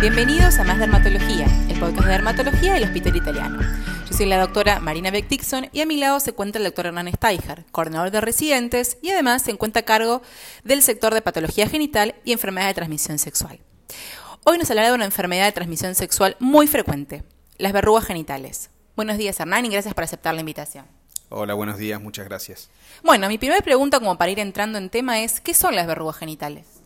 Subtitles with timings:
[0.00, 3.60] Bienvenidos a Más Dermatología, el podcast de dermatología del Hospital Italiano.
[4.08, 6.86] Yo soy la doctora Marina Beck Dixon y a mi lado se encuentra el doctor
[6.86, 10.22] Hernán Steiger, coordinador de residentes y además se encuentra a cargo
[10.64, 13.60] del sector de patología genital y enfermedades de transmisión sexual.
[14.44, 17.22] Hoy nos hablará de una enfermedad de transmisión sexual muy frecuente,
[17.58, 18.70] las verrugas genitales.
[18.96, 20.86] Buenos días Hernán y gracias por aceptar la invitación.
[21.28, 22.70] Hola, buenos días, muchas gracias.
[23.02, 26.16] Bueno, mi primera pregunta como para ir entrando en tema es, ¿qué son las verrugas
[26.16, 26.79] genitales?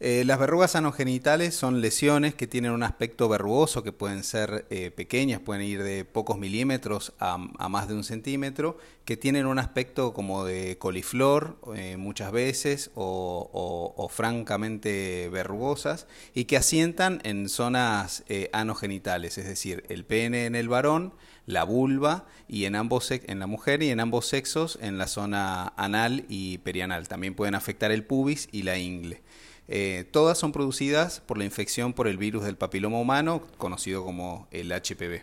[0.00, 4.92] Eh, las verrugas anogenitales son lesiones que tienen un aspecto verrugoso, que pueden ser eh,
[4.92, 10.14] pequeñas, pueden ir de pocos milímetros a, más de un centímetro, que tienen un aspecto
[10.14, 19.36] como de coliflor eh, muchas veces o, francamente verrugosas y que asientan en zonas anogenitales,
[19.36, 21.12] es decir, el pene en el varón,
[21.46, 25.72] la vulva y en ambos en la mujer y en ambos sexos en la zona
[25.76, 27.08] anal y perianal.
[27.08, 29.22] También pueden afectar el pubis y la ingle.
[29.68, 34.48] Eh, todas son producidas por la infección por el virus del papiloma humano, conocido como
[34.50, 35.22] el HPV.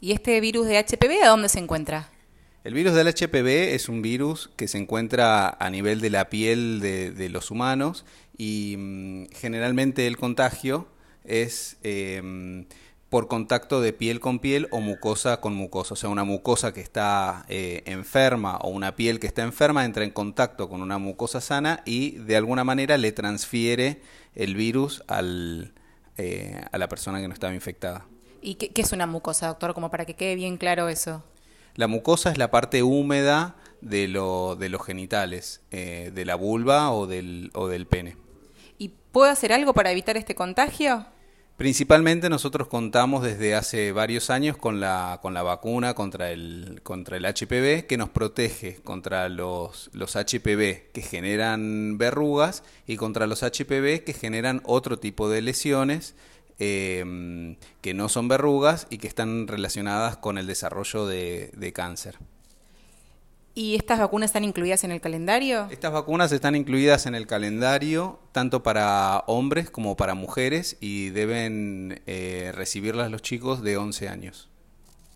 [0.00, 2.10] ¿Y este virus de HPV a dónde se encuentra?
[2.62, 6.80] El virus del HPV es un virus que se encuentra a nivel de la piel
[6.80, 8.06] de, los humanos
[8.38, 10.88] y mm, generalmente el contagio
[11.24, 12.64] es eh,
[13.14, 15.94] por contacto de piel con piel o mucosa con mucosa.
[15.94, 20.02] O sea, una mucosa que está eh, enferma o una piel que está enferma entra
[20.02, 24.00] en contacto con una mucosa sana y de alguna manera le transfiere
[24.34, 25.74] el virus al,
[26.16, 28.04] eh, a la persona que no estaba infectada.
[28.42, 29.74] ¿Y qué, es una mucosa, doctor?
[29.74, 31.22] Como para que quede bien claro eso.
[31.76, 36.90] La mucosa es la parte húmeda de, lo, de los genitales, eh, de la vulva
[36.90, 38.16] o del, o del pene.
[38.76, 41.06] ¿Y puedo hacer algo para evitar este contagio?
[41.56, 47.16] Principalmente nosotros contamos desde hace varios años con la, con la vacuna contra el, contra
[47.16, 53.44] el HPV que nos protege contra los, los HPV que generan verrugas y contra los
[53.44, 56.16] HPV que generan otro tipo de lesiones
[56.58, 62.18] eh, que no son verrugas y que están relacionadas con el desarrollo de cáncer.
[63.56, 65.68] ¿Y estas vacunas están incluidas en el calendario?
[65.70, 72.02] Estas vacunas están incluidas en el calendario tanto para hombres como para mujeres y deben
[72.06, 74.48] eh, recibirlas los chicos de 11 años.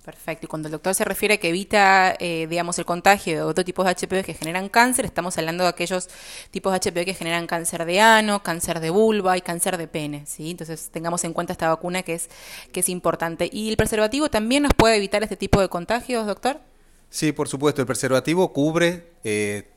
[0.04, 0.46] Perfecto.
[0.46, 3.62] Y cuando el doctor se refiere a que evita, eh, digamos, el contagio de otro
[3.62, 6.08] tipo de HPV que generan cáncer, estamos hablando de aquellos
[6.50, 10.24] tipos de HPV que generan cáncer de ano, cáncer de vulva y cáncer de pene,
[10.24, 10.52] ¿sí?
[10.52, 12.30] Entonces tengamos en cuenta esta vacuna que es,
[12.72, 13.50] que es importante.
[13.52, 16.58] ¿Y el preservativo también nos puede evitar este tipo de contagios, doctor?
[17.10, 17.80] Sí, por supuesto.
[17.80, 19.70] El preservativo cubre eh,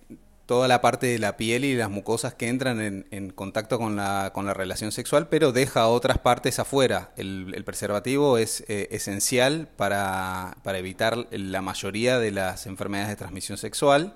[0.46, 4.32] toda la parte de la piel y las mucosas que entran en, contacto con la,
[4.34, 7.12] con la, relación sexual, pero deja otras partes afuera.
[7.16, 13.58] El, preservativo es eh, esencial para, para, evitar la mayoría de las enfermedades de transmisión
[13.58, 14.16] sexual.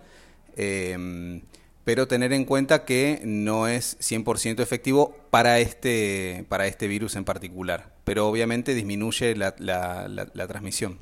[0.58, 1.42] Em,
[1.86, 7.26] pero tener en cuenta que no es 100% efectivo para este, para este virus en
[7.26, 11.00] particular, pero obviamente disminuye la, la, la transmisión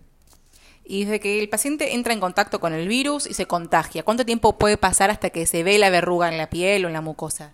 [0.86, 4.26] y desde que el paciente entra en contacto con el virus y se contagia, ¿cuánto
[4.26, 7.02] tiempo puede pasar hasta que se ve la verruga en la piel o en la
[7.02, 7.54] mucosa?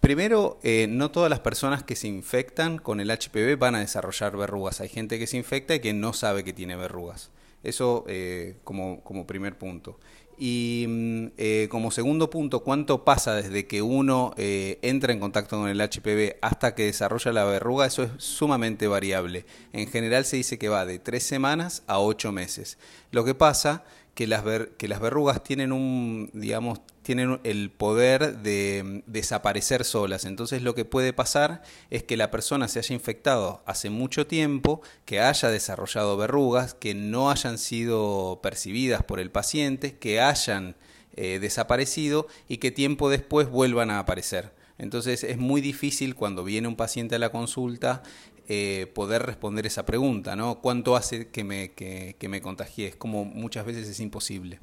[0.00, 4.36] Primero, eh, no todas las personas que se infectan con el HPV van a desarrollar
[4.36, 4.80] verrugas.
[4.80, 7.30] Hay gente que se infecta y que no sabe que tiene verrugas.
[7.62, 10.00] Eso eh, como, como primer punto.
[10.44, 15.56] Y mm, eh, como segundo punto, ¿cuánto pasa desde que uno eh, entra en contacto
[15.56, 17.86] con el HPV hasta que desarrolla la verruga?
[17.86, 19.46] Eso es sumamente variable.
[19.72, 22.76] En general se dice que va de tres semanas a ocho meses.
[23.12, 24.44] Lo que pasa que las,
[24.76, 30.24] que las verrugas tienen un, digamos, tienen el poder de mm, desaparecer solas.
[30.24, 34.82] Entonces lo que puede pasar es que la persona se haya infectado hace mucho tiempo,
[35.04, 40.76] que haya desarrollado verrugas, que no hayan sido percibidas por el paciente, que hayan
[41.16, 44.52] eh, desaparecido y que tiempo después vuelvan a aparecer.
[44.82, 48.02] Entonces es muy difícil cuando viene un paciente a la consulta
[48.48, 50.60] eh, poder responder esa pregunta, ¿no?
[50.60, 52.88] ¿Cuánto hace que me, que, que me contagié?
[52.88, 54.58] Es como muchas veces es imposible.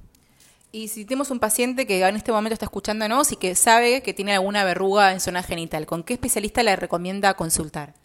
[0.73, 4.13] Y si tenemos un paciente que en este momento está escuchándonos y que sabe que
[4.13, 7.95] tiene alguna verruga en zona genital, ¿con qué especialista le recomienda consultar?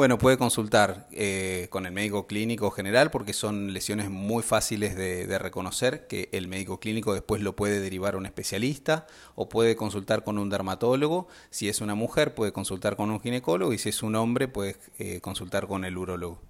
[0.00, 5.38] Bueno, puede consultar eh, con el médico clínico general porque son lesiones muy fáciles de,
[5.38, 10.24] reconocer, que el médico clínico después lo puede derivar a un especialista o puede consultar
[10.24, 11.28] con un dermatólogo.
[11.50, 14.76] Si es una mujer, puede consultar con un ginecólogo y si es un hombre, puede
[14.98, 16.40] eh, consultar con el urólogo.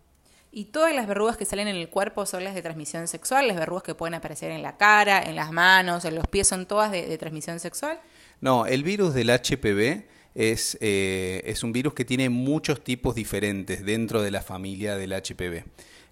[0.52, 3.49] ¿Y todas las verrugas que salen en el cuerpo son las de transmisión sexual?
[3.49, 6.67] ¿Las verrugas que pueden aparecer en la cara, en las manos, en los pies, son
[6.67, 7.99] todas de transmisión sexual?
[8.41, 13.84] No, el virus del HPV es, eh, es un virus que tiene muchos tipos diferentes
[13.84, 15.64] dentro de la familia del HPV.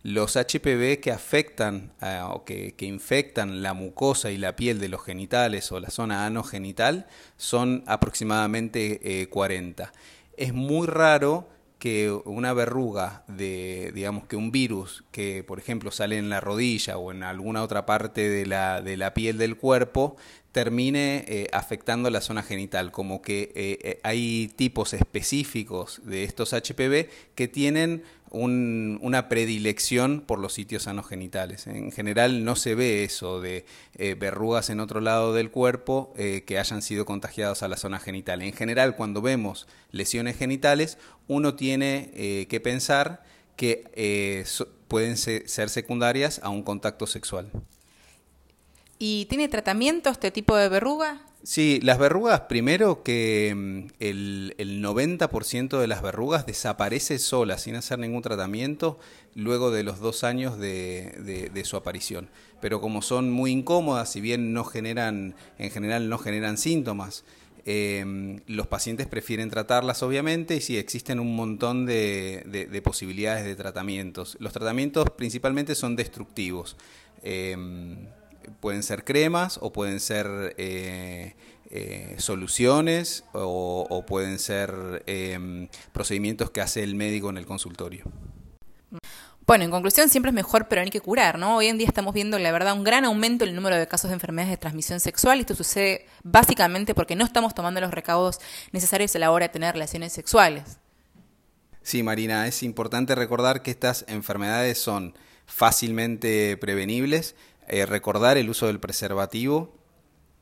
[0.04, 1.92] Los HPV que afectan
[2.30, 7.06] o que, infectan la mucosa y la piel de los genitales o la zona anogenital
[7.36, 9.84] son aproximadamente 40.
[9.84, 9.88] Eh,
[10.36, 11.48] es muy raro
[11.78, 16.98] que una verruga de, digamos, que un virus que, por ejemplo, sale en la rodilla
[16.98, 20.16] o en alguna otra parte de la, de la piel del cuerpo,
[20.52, 26.52] termine eh, afectando la zona genital, como que eh, eh, hay tipos específicos de estos
[26.52, 31.66] HPV que tienen una predilección por los sitios anogenitales.
[31.66, 33.64] En general no se ve eso de
[34.18, 38.42] verrugas en otro lado del cuerpo que hayan sido contagiados a la zona genital.
[38.42, 43.22] En general, cuando vemos lesiones genitales, uno tiene que pensar
[43.56, 44.44] que
[44.88, 47.50] pueden ser secundarias a un contacto sexual.
[48.98, 51.22] ¿Y tiene tratamiento este tipo de verruga?
[51.44, 57.76] Sí, las verrugas, primero que mm, el, el 90% de las verrugas desaparece sola, sin
[57.76, 58.98] hacer ningún tratamiento,
[59.34, 62.28] luego de los dos años de, su aparición.
[62.60, 67.24] Pero como son muy incómodas, si bien no generan, en general no generan síntomas,
[67.64, 73.54] em, los pacientes prefieren tratarlas, obviamente, y sí, existen un montón de, de posibilidades de
[73.54, 74.36] tratamientos.
[74.40, 76.76] Los tratamientos principalmente son destructivos.
[77.22, 78.06] Em,
[78.60, 81.34] pueden ser cremas o pueden ser eh,
[81.70, 88.04] eh, soluciones o, pueden ser em, procedimientos que hace el médico en el consultorio.
[89.46, 91.56] Bueno, en conclusión, siempre es mejor prevenir que curar, ¿no?
[91.56, 94.10] Hoy en día estamos viendo, la verdad, un gran aumento en el número de casos
[94.10, 95.40] de enfermedades de transmisión sexual.
[95.40, 98.40] Esto sucede básicamente porque no estamos tomando los recaudos
[98.72, 100.78] necesarios a la hora de tener relaciones sexuales.
[101.82, 105.14] Sí, Marina, es importante recordar que estas enfermedades son
[105.46, 107.34] fácilmente prevenibles,
[107.68, 109.74] eh, recordar el uso del preservativo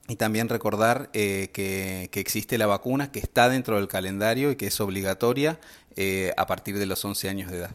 [0.08, 4.68] y también recordar eh, que, existe la vacuna que está dentro del calendario y que
[4.68, 5.58] es obligatoria
[5.96, 7.70] eh, a partir de los 11 años de edad.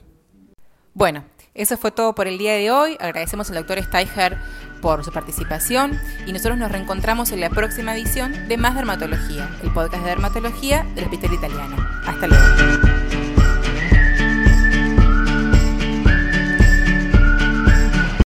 [0.94, 2.98] Bueno, eso fue todo por el día de hoy.
[3.00, 4.38] Agradecemos al doctor Steiger
[4.81, 9.71] por su participación y nosotros nos reencontramos en la próxima edición de Más Dermatología, el
[9.74, 11.75] podcast de dermatología del Hospital Italiano.
[12.06, 13.00] Hasta luego.